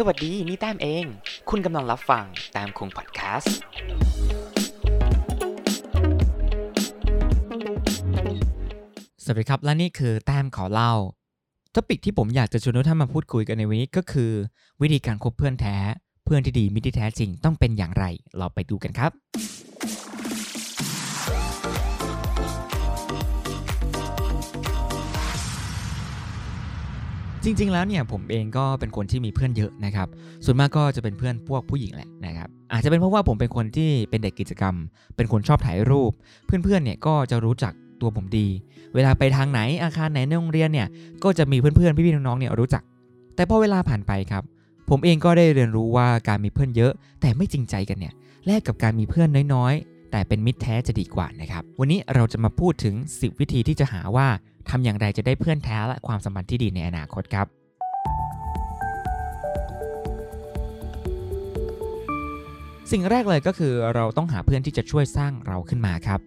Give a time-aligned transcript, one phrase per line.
[0.00, 1.04] สวัสดีนี่แต้มเอง
[1.50, 3.56] คุณกำลังรับฟังแต้มคงพอดแคสต์
[9.24, 10.92] สวัสดีครับและนี่คือแต้มขอเล่า
[11.74, 14.32] ท็อปิกที่ผมอยากจะชวนทุกท่านมาพูดคุยกันในวันนี้ก็คือ
[14.82, 15.76] วิธีการคบเพื่อนแท้
[16.24, 18.04] เพื่อนที่ดีมิตรที่แท้จริงต้องเป็นอย่างไร
[18.38, 19.12] เราไปดูกันครับ
[27.50, 30.08] จริง ๆ แล้วเนี่ยผมเองก็เป็นคนที่มีเพื่อนเยอะนะครับ
[30.44, 34.74] ส่วนมากก็จะเป็นเพื่อนพวกผู้หญิงแหละนะครับอาจจะเป็นเพราะว่าผมเป็นคนที่เป็นเด็กกิจกรรม
[35.16, 36.12] เป็นคนชอบถ่ายรูป
[36.46, 38.46] เพื่อนๆเนี่ยก็จะรู้จักตัวผมดี
[38.94, 40.88] เวลาไปทางไหนอาคารไหนในโรงเรียนเนี่ย
[41.24, 42.82] ก็จะมีเพื่อนๆพี่ๆน้องๆเนี่ยรู้จัก
[43.34, 44.42] แต่พอเวลาผ่านไปครับ
[44.90, 48.14] ผมเองก็ได้เรียนรู้ว่าการมีเพื่อนเยอะ แต่ไม่จริงใจกันเนี่ย
[48.46, 54.28] แลกกับการมีเพื่อนน้อยๆ แต่เป็นมิตรแท้จะดีกว่านะครับวันนี้เราจะมาพูดถึง10 วิธีที่จะหาว่า
[54.70, 57.46] ทำอย่างไรจะได้เพื่อนแท้และความสัมพันธ์ที่ดีในอนาคตครับ
[62.90, 66.20] สิ่งแรกเลยก็คือเราต้องหาเพื่อนที่จะช่วยสร้างเราขึ้นมาครับ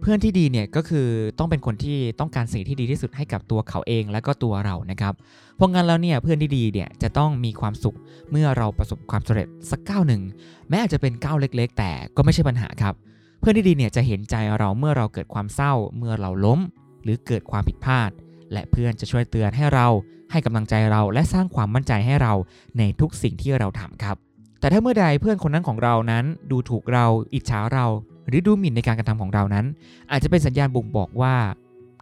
[0.00, 5.14] เพื่อนที่ดีเนี่ยก็คือต้องเป็นคนที่ต้องการสิ่งที่ดีที่สุดให้กับตัวเขาเองและก็ตัวเรานะครับ
[5.56, 7.96] เพราะงั้นแล้วเนี่ยเพื่อนที่ดีเนี่ยจะต้องมีความสุข
[8.30, 10.22] เมื่อเราประสบความสำเร็จสักก้าวหนึ่ง
[10.68, 12.94] แม้อาจจะเป็นก้าวเล็ก ๆ แต่ก็ไม่ใช่ปัญหาครับ
[13.40, 16.60] เพื่อนที่ดีเนี่ยจะเห็นใจเราเมื่อเราเกิดความเศร้า เมื่อเราล้ม
[17.06, 18.10] หรือเกิดความผิดพลาด
[18.52, 19.86] และเพื่อนจะช่วยเตือนให้เรา
[20.30, 22.32] ให้กำลังใจเราและสร้างความมั่นใจให้เรา
[22.78, 24.16] ในทุกสิ่งที่เราทำครับ
[24.60, 27.86] แต่ถ้าเมื่อใดเพื่อนคนนั้นของเรานั้น ดูถูกเราอิจฉาเรา
[28.28, 29.66] หรือดูหมิ่นในการกระทำของเรานั้น
[30.10, 31.34] อาจจะเป็นสัญญาณบ่งบอกว่า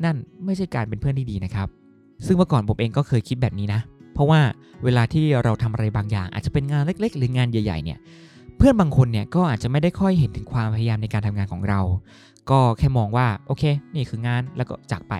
[0.04, 1.68] นั่นไม่ใช่การเป็นเพื่อนที่ดีนะครับ
[2.26, 3.80] ซึ่งเมื่อก่อนผมเองก็เคยคิดแบบนี้นะ
[4.14, 4.40] เพราะว่า
[4.84, 7.98] เวลาที่เราทำอะไรบางอย่าง อาจจะเป็นงานเล็ก ๆ หรืองานใหญ่ ๆเนี่ย
[8.56, 11.80] เพื่อนบางคนเนี่ยก็อาจจะไม่ได้ค่อยเห็นถึงความพยายามในการทำงานของเรา
[12.50, 13.62] ก็แค่มองว่าโอเค
[13.94, 15.14] นี่คืองานแล้วก็จากไป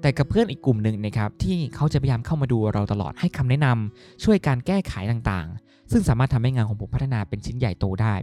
[0.00, 8.14] แต่กับเพื่อนอีกกลุ่มหนึ่งนะครับที่เขาจะพยายามเข้ามาดูเราตลอดให้คำแนะนำช่วยการแก้ไขต่างๆ ซึ่งสามารถทำให้งานของผมพัฒนาเป็นชิ้นใหญ่โตได้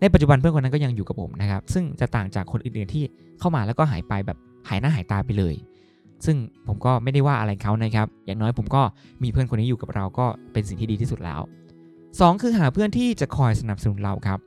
[0.00, 3.04] ในปัจจุบันเพื่อนคนนั้นก็ยังอยู่กับผมนะครับซึ่งจะต่างจากคนอื่นๆที่
[3.38, 4.38] เข้ามาแล้วก็หายไปแบบ
[4.68, 5.54] หายหน้าหายตาไปเลย
[6.26, 6.36] ซึ่ง
[6.68, 8.82] ผมก็ไม่ได้ว่าอะไรเขานะครับอย่างน้อยผมก็
[9.22, 11.40] มีเพื่อนคนนี้อยู่กับเราก็เป็นสิ่งที่ดีที่สุดแล้ว
[12.18, 14.38] 2 คือหาเพื่อนที่จะคอยสนับสนุนเราครับ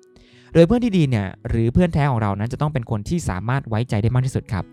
[0.53, 4.65] โดยเพื่อนที่ดีเนี่ยหรือเพื่อนแท้ของเรานั้นจะต้องเป็นคนที่สามารถไว้ใจได้มากที่สุดครับ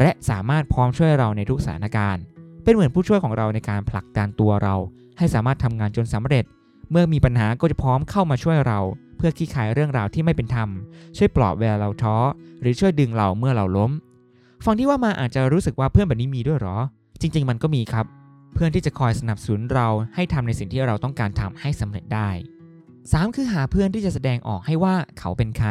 [0.00, 2.22] และสามารถพร้อมช่วยเราในทุกสถานการณ์
[2.64, 4.74] เป็นเหมือนผู้ช่วยของเราในการผลักดันตัวเรา
[5.18, 6.44] ให้สามารถทำงานจนสำเร็จ
[6.90, 8.80] เมื่อมีปัญหาก็จะพร้อมเข้ามาช่วยเรา
[9.16, 10.68] เพื่อขี้คายเรื่องราวที่ไม่เป็นธรรม
[11.16, 12.16] ช่วยปลอบเวลาเราท้อ
[12.60, 13.90] หรือช่วยดึงเราเมื่อเราล้ม
[14.64, 16.76] ฟังที่ว่ามาอาจจะรู้สึกว่าเพื่อนแบบนี้มีด้วยหรอ
[17.20, 18.06] จริง ๆ มันก็มีครับ
[18.54, 22.30] เพื่อนที่จะคอยสนับสนุนเราให้ทำในสิ่งที่เราต้องการทำให้สำเร็จได้
[22.82, 25.70] 3 คือหาเพื่อนที่จะแสดงออกให้ว่าเขาเป็นใคร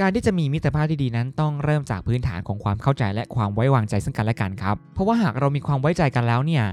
[0.00, 6.64] การที่จะมีมิตรภาพที่ดีนั้นต้องเริ่มจากพื้นฐานของความเข้าใจและความไว้วางใจซึ่งกันและกันครับ เพราะว่าหากเรามีความไว้ใจกันแล้วเนี่ย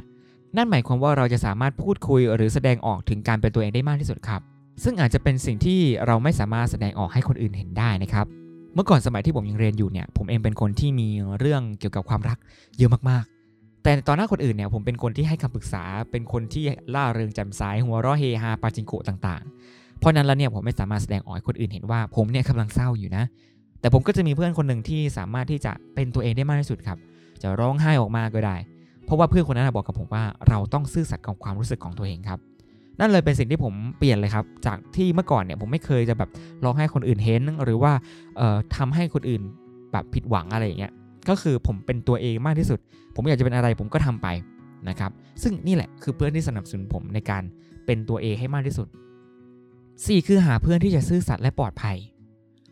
[0.55, 4.41] นั่นหมายความว่าเราจะสามารถพูดคุยหรือแสดงออกถึงการเป็นตัวเองได้มากที่สุดครับ
[4.83, 8.25] ซึ่งอาจจะเป็นสิ่งที่เราไม่สามารถแสดงออกให้คนอื่นเห็นได้นะครับ
[8.73, 11.07] เมื่อก่อนสมัยที่ผมยังเรียนอยู่เนี่ย ผมเองเป็นคนที่มี
[11.39, 12.37] เรื่องเกี่ยวกับความรัก
[12.77, 13.25] เยอะมาก
[13.87, 16.63] แต่ตอนหน้าคนอื่นเนี่ยผมเป็นคนที่ให้คำปรึกษา เป็นคนที่
[16.95, 23.23] ล่าเริงแจ่มใสหัวเราะเฮฮาปาจิงโกะต่างๆ เพราะนั้นแล้วเนี่ยผมไม่สามารถแสดงออกให้คนอื่นเห็นว่าผมเนี่ยกำลังเศร้าอยู่นะ
[23.79, 26.97] แต่ผมก็จะมีเพื่อนคนหนึ่งที่สามารถที่จะเป็นตัวเองได้มากที่สุดครับ
[27.41, 28.55] จะร้องไห้ออกมาก็ได้
[29.05, 32.39] เพราะว่าเพื่อนคนนั้นบอกกับผมว่าเราต้องซื่อสัตย์กับความรู้สึกของตัวเองครับ
[32.99, 36.29] นั่นเลยเป็นสิ่งที่ผมเปลี่ยนเลยครับ จากที่เมื่อก่อนเนี่ยผมไม่เคยจะแบบ
[36.63, 37.91] ร้องให้คนอื่นเห็นหรือว่า
[38.37, 39.41] เอ่อทำให้คนอื่น
[39.91, 40.93] แบบผิดหวังอะไรอย่างเงี้ย
[41.29, 42.79] ก็คือผมเป็นตัวเองมากที่สุด
[43.15, 44.27] ผมอยากจะเป็นอะไรผมก็ทำไป
[44.89, 45.11] นะครับ
[45.43, 47.43] ซึ่งนี่แหละคือเพื่อนที่สนับสนุนผมในการ
[47.85, 48.87] เป็นตัวเองให้มากที่สุด
[49.57, 51.97] 4 คือหาเพื่อนที่จะซื่อสัตย์และปลอดภัย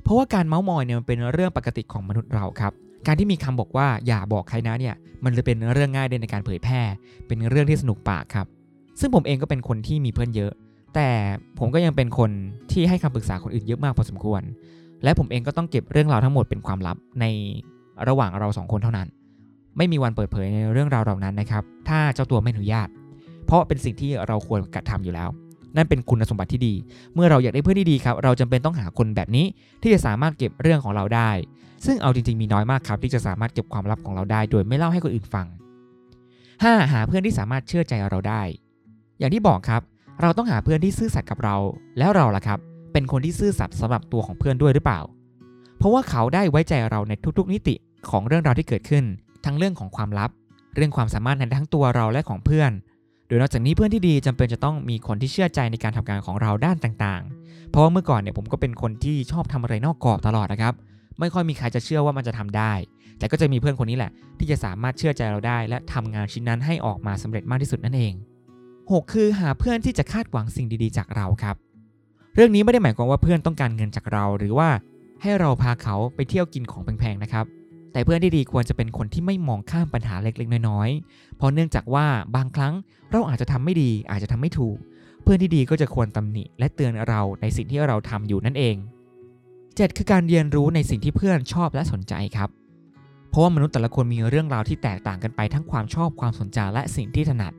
[0.03, 2.73] เพราะว่าการเมาส์มอยเนี่ยมันเป็นเรื่องปกติของมนุษย์เราครับ
[3.07, 6.81] การที่มีคำบอกว่าอย่าบอกใครนะเนี่ย มันเลยเป็นเรื่องง่ายในการเผยแพร่
[7.27, 8.47] เป็นเรื่องที่สนุกปากครับ
[8.99, 10.51] ซึ่งผมเองก็เป็นคนที่มีเพื่อนเยอะ
[10.95, 11.09] แต่
[11.59, 12.31] ผมก็ยังเป็นคน
[12.71, 14.41] ที่ให้คำปรึกษาคนอื่นเยอะมากพอสมควร
[15.03, 17.25] และผมเองก็ต้องเก็บเรื่องราวทั้งหมดเป็นความลับใน
[18.07, 19.07] ระหว่างเราสองคนเท่านั้น
[19.77, 22.87] ไม่มีวันเปิดเผยในเรื่องราวเหล่านั้นนะครับ ถ้าเจ้าตัวไม่อนุญาต
[23.45, 25.29] เพราะเป็นสิ่งที่เราควรกระทำอยู่แล้ว
[25.75, 26.73] นั่นเป็นคุณสมบัติที่ดี
[27.13, 29.45] เมื่อเราอยากได้เพื่อนที่ดีครับ เราจำเป็นต้องหาคนแบบนี้
[29.81, 31.31] ที่จะสามารถเก็บเรื่องของเราได้
[31.85, 35.47] ซึ่งเอาจริงๆมีน้อยมากครับ ที่จะสามารถเก็บความลับของเราได้ โดยไม่เล่าให้คนอื่นฟัง
[36.23, 36.91] 5.
[36.91, 38.41] หาเพื่อนที่สามารถเชื่อใจเราได้
[39.19, 39.81] อย่างที่บอกครับ
[40.21, 41.55] เราต้องหาเพื่อนที่ซื่อสัตย์กับเรา
[41.97, 42.59] แล้วเราล่ะครับ
[42.93, 45.01] เป็นคนที่ซื่อสัตย์สำหรับตัวของเพื่อนด้วยหรือเปล่า
[45.77, 47.75] เพราะว่าเขาได้ไว้ใจเราในทุกๆ นิติ
[48.09, 49.03] ของเรื่องราวที่เกิดขึ้น
[49.45, 50.29] ทั้งเรื่องของความลับ
[50.75, 52.71] เรื่องความสามารถในทั้งตัวเราและของเพื่อน
[53.27, 60.73] โดยนอกจากนี้เพื่อนที่ดีจำเป็นจะต้องมีคนที่เชื่อใจในการทำงานของเราด้านต่างๆ เพราะว่าเมื่อก่อนเนี่ยผมก็เป็นคนที่ชอบทำอะไรนอกกรอบตลอดนะครับ
[61.19, 62.73] ไม่ค่อยมีใครจะเชื่อว่ามันจะทำได้
[63.17, 68.13] แต่ก็จะมีเพื่อนคนนี้แหละ ที่จะสามารถเชื่อใจเราได้ และทำงานชิ้นนั้นให้ออกมาสำเร็จมากที่สุดนั่นเอง
[68.63, 71.55] 6 คือหาเพื่อนที่จะคาดหวังสิ่งดีๆ จากเราครับ
[72.35, 74.69] เรื่องนี้ไม่ได้หมายความว่าเพื่อนต้องการเงินจากเรา หรือว่า
[75.21, 77.45] ให้เราพาเขาไปเที่ยวกินของแพงๆนะครับ
[77.95, 82.05] แต่เพื่อนที่ดีควรจะเป็นคนที่ไม่มองข้ามปัญหาเล็กๆ น้อยๆ เพราะเนื่องจากว่า
[82.35, 82.73] บางครั้ง
[83.11, 84.77] เราอาจจะทำไม่ดีอาจจะทำไม่ถูก
[85.23, 88.75] เพื่อนที่ดีก็จะควรตำหนิ และเตือนเราในสิ่งที่เราทำอยู่นั่นเอง
[89.35, 92.49] 7 คือการเรียนรู้ในสิ่งที่เพื่อนชอบและสนใจครับ
[93.29, 97.53] เพราะว่ามนุษย์แต่ละคนมีเรื่องราวที่แตกต่างกันไปทั้งความชอบความสนใจและสิ่งที่ถนัด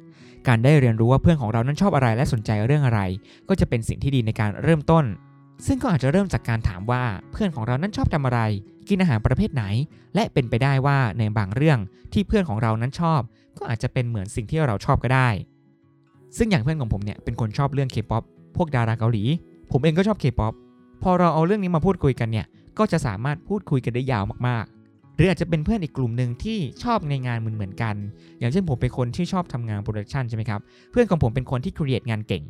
[0.48, 3.00] การได้เรียนรู้ว่าเพื่อนของเรานั้นชอบอะไรและสนใจเรื่องอะไร
[3.48, 5.04] ก็จะเป็นสิ่งที่ดีในการเริ่มต้น
[5.66, 8.40] ซึ่งก็อาจจะเริ่มจากการถามว่าเพื่อนของเรานั้นชอบทำอะไร
[8.88, 9.64] กินอาหารประเภทไหน
[10.14, 11.78] และเป็นไปได้ว่าในบางเรื่อง
[12.12, 13.20] ที่เพื่อนของเรานั้นชอบ
[13.58, 15.28] ก็อาจจะเป็นเหมือนสิ่งที่เราชอบก็ได้
[16.36, 18.22] ซึ่งอย่างเพื่อนของผมเนี่ยเป็นคนชอบเรื่องเคป๊อป
[18.56, 19.24] พวกดาราเกาหลี
[19.72, 20.52] ผมเองก็ชอบเคป๊อป
[21.02, 22.46] พอเราเอาเรื่องนี้มาพูดคุยกันเนี่ย
[22.78, 27.94] ก็จะสามารถพูดคุยกันได้ยาวมากๆ หรืออาจจะเป็นเพื่อนอีกกลุ่มหนึ่งที่ชอบในงานเหมือนเหมือนๆกัน
[28.38, 30.60] อย่างเช่นผมเป็นคนที่ชอบทำงาน production ใช่ไหมครับ
[30.90, 32.42] เพื่อนของผมเป็นคนที่ create งานเก่ง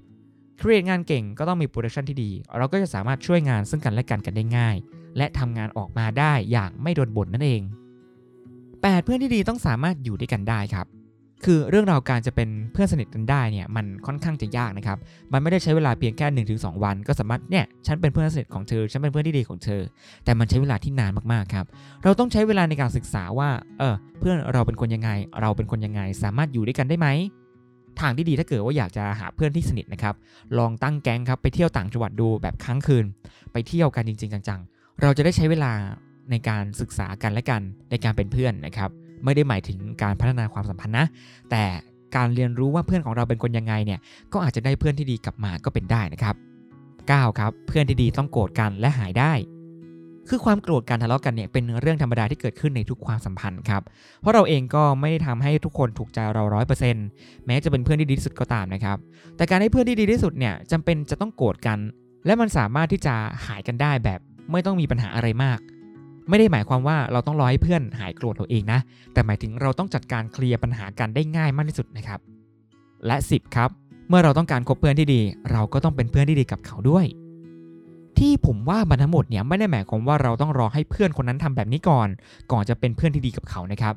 [0.61, 4.77] create งานเก่งก็ต้องมี production ที่ดี เราก็จะสามารถช่วยงานซึ่งกันและกันกันได้ง่าย
[5.17, 7.63] และทำงานออกมาได้อย่างไม่โดนบ่นนั่นเอง
[8.37, 10.87] 8 เพื่อนที่ดีต้องสามารถอยู่ด้วยกันได้ครับ
[11.45, 14.99] คือเรื่องราวการจะเป็นเพื่อนสนิทกันได้เนี่ยมันค่อนข้างจะยากนะครับ
[15.33, 19.83] มันไม่ได้ใช้เวลาเพียงแค่1นถึงสวัน ก็สามารถเนี่ยฉันเป็นเพื่อนสนิทของเธอ ฉันเป็นเพื่อนที่ดีของเธอ
[20.25, 21.67] แต่มันใช้เวลาที่นานมากๆครับ
[22.03, 25.11] เราต้องใช้เวลาในการศึกษาว่าเออเพื่อนเราเป็นคนยังไง
[25.41, 27.09] เราเป็นคนยังไง สามารถอยู่ด้วยกันได้ไหม
[28.01, 30.15] ทางที่ดีถ้าเกิดว่าอยากจะหาเพื่อนที่สนิทนะครับ
[30.59, 33.05] ลองตั้งแก๊งครับไปเที่ยวต่างจังหวัดดูแบบค้างคืน
[33.53, 35.73] ไปเที่ยวกันจริง ๆ จังๆ เราจะได้ใช้เวลา
[36.31, 38.91] ในการศึกษากันและกันในการเป็นเพื่อนนะครับ
[39.25, 41.07] ไม่ได้หมายถึงการพัฒนาความสัมพันธ์นะ
[41.51, 41.65] แต่
[42.17, 44.01] การเรียนรู้ว่าเพื่อนของเราเป็นคนยังไงเนี่ย
[44.33, 46.37] ก็อาจจะได้เพื่อนที่ดีกลับมาก็เป็นได้นะครับ
[47.07, 47.39] 9.
[47.39, 49.33] ครับ เพื่อนที่ดีต้องโกรธกันและหายได้
[50.29, 53.83] คือความโกรธการทะเลาะกันเนี่ยเป็นเรื่องธรรมดาที่เกิดขึ้นในทุกความสัมพันธ์ครับ
[54.21, 57.07] เพราะเราเองก็ไม่ได้ทำให้ทุกคนถูกใจเราร้อยเปอร์เซ็นต์
[57.47, 58.97] แม้จะเป็นเพื่อนที่ดีที่สุดก็ตามนะครับ
[59.37, 61.79] แต่การให้เพื่อนที่ดีที่สุดเนี่ยจำเป็นจะต้องโกรธกัน
[62.27, 63.15] และมันสามารถที่จะ
[63.47, 64.21] หายกันได้แบบ
[64.53, 65.59] ไม่ต้องมีปัญหาอะไรมาก
[66.29, 68.81] ไม่ได้หมายความว่าเราต้องรอให้เพื่อนหายโกรธเราเองนะ
[69.13, 72.21] แต่หมายถึงเราต้องจัดการเคลียร์ปัญหากันได้ง่ายมากที่สุดนะครับ
[73.07, 73.71] และ 10 ครับ
[74.09, 75.21] เมื่อเราต้องการคบเพื่อนที่ดี
[75.53, 77.07] เราก็ต้องเป็นเพื่อนที่ดีกับเขาด้วย
[78.19, 82.09] ที่ผมว่ามันทั้งหมดเนี่ยไม่ได้หมายความว่าเราต้องรอให้เพื่อนคนนั้นทำแบบนี้ก่อน
[82.53, 83.95] ก่อนจะเป็นเพื่อนที่ดีกับเขานะครับ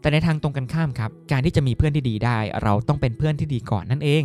[0.00, 4.22] แต่ในทางตรงกันข้ามครับ การที่จะมีเพื่อนที่ดีได้ เราต้องเป็นเพื่อนที่ดีก่อนนั่นเอง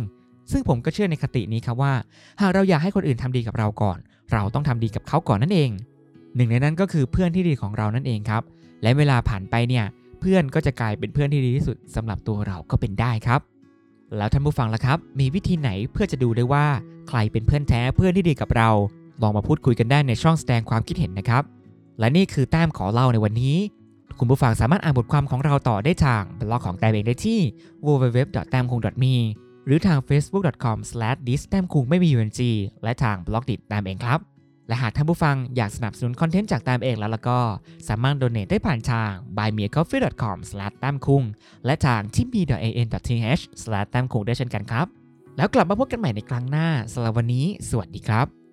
[0.52, 1.92] ซึ่งผมก็เชื่อในคตินี้ครับว่า
[2.40, 3.98] หากเราอยากให้คนอื่นทำดีกับเราก่อน
[4.32, 5.70] เราต้องทำดีกับเขาก่อนนั่นเอง
[6.36, 8.42] หนึ่งในนั้นก็คือเพื่อนที่ดีของเรานั่นเองครับ
[8.82, 9.84] และเวลาผ่านไปเนี่ย
[10.20, 13.40] เพื่อนก็จะกลายเป็นเพื่อนที่ดีที่สุดสำหรับตัวเราก็เป็นได้ครับ
[14.16, 16.66] แล้วท่านผู้ฟังล่ะครับ มีวิธีไหนเพื่อจะดูได้ว่า
[17.08, 18.70] ใครเป็นเพื่อนแท้เพื่อนที่ดีกับเรา
[19.22, 21.42] ลองมาพูดคุยกันได้ในช่องแสดงความคิดเห็นนะครับ
[21.98, 23.56] และนี่คือแต้มขอเล่าในวันนี้
[24.18, 27.40] คุณผู้ฟังสามารถอ่านบทความของเราต่อได้ทางบล็อกของแต้มเองได้ที่
[27.86, 29.14] www.tamkung.me
[29.66, 32.40] หรือทาง facebook.com/this แต้มคุงไม่มี UNG
[32.82, 34.20] และทางบล็อกดิแต้มเองครับ
[34.68, 37.40] และหากท่านผู้ฟังอยากสนับสนุนคอนเทนต์จากแต้มเองแล้วล่ะก็
[37.88, 40.36] สามารถดเน a t ได้ผ่านทาง buymeacoffee.com/
[40.80, 41.22] แต้มคุง
[41.64, 43.42] และทาง tipi.an.th/
[43.90, 44.86] แต้มคุงได้เช่นกันครับ
[45.36, 48.43] แล้วกลับมาพบกันใหม่ในครั้งหน้าสำหรับวันนี้ สวัสดีครับ